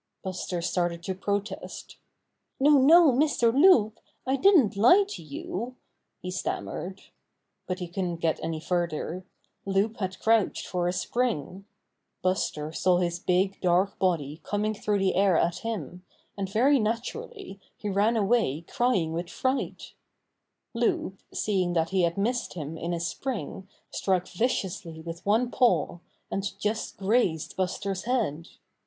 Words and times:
Buster 0.23 0.63
started 0.63 1.03
to 1.03 1.13
protest. 1.13 1.97
"No, 2.59 2.79
no, 2.79 3.11
Mr. 3.11 3.53
Loup, 3.53 3.99
I 4.25 4.35
didn't 4.35 4.75
lie 4.75 5.03
to 5.09 5.21
you," 5.21 5.75
he 6.23 6.31
stammered. 6.31 7.03
But 7.67 7.77
he 7.77 7.87
couldn't 7.87 8.15
get 8.15 8.39
any 8.41 8.59
further. 8.59 9.27
Loup 9.63 9.97
had 9.97 10.17
crouched 10.17 10.65
for 10.65 10.87
a 10.87 10.91
spring. 10.91 11.65
Buster 12.23 12.71
saw 12.73 12.97
his 12.97 13.19
big, 13.19 13.61
dark 13.61 13.99
body 13.99 14.41
coming 14.43 14.73
through 14.73 14.97
the 14.97 15.13
air 15.13 15.37
at 15.37 15.57
him, 15.59 16.03
and 16.35 16.51
20 16.51 16.51
Buster 16.51 16.51
the 16.51 16.53
Bear 16.53 16.63
very 16.63 16.79
naturally 16.79 17.59
he 17.77 17.87
ran 17.87 18.17
away 18.17 18.61
crying 18.61 19.13
with 19.13 19.29
fright. 19.29 19.93
Loup 20.73 21.19
seeing 21.31 21.73
that 21.73 21.91
he 21.91 22.01
had 22.01 22.17
missed 22.17 22.55
him 22.55 22.75
in 22.75 22.91
his 22.91 23.05
spring 23.05 23.67
struck 23.91 24.27
viciously 24.27 24.99
with 24.99 25.23
one 25.27 25.51
paw, 25.51 25.99
and 26.31 26.57
just 26.59 26.97
grazed 26.97 27.55
Buster's 27.55 28.05
head. 28.05 28.47